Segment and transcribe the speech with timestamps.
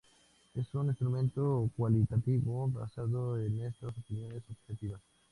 [0.55, 4.99] Es un instrumento cualitativo basado en estas opiniones subjetivas.